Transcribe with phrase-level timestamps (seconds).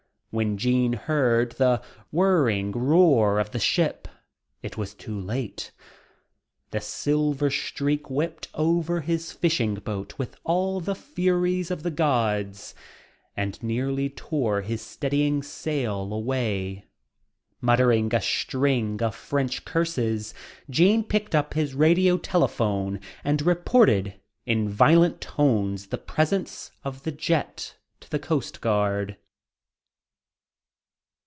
[0.33, 4.07] When Jean heard the whirring roar of the ship,
[4.63, 5.73] it was too late.
[6.69, 12.73] The silver streak whipped over his fishing boat with all the furies of the gods,
[13.35, 16.85] and nearly tore his steadying sail away.
[17.59, 20.33] Muttering a string of French curses,
[20.69, 24.13] Jean picked up his radio telephone and reported
[24.45, 29.17] in violent tones the presence of the jet to the Coast Guard.